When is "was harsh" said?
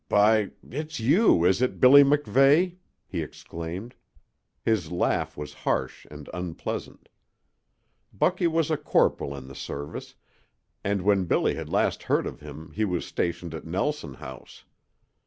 5.37-6.07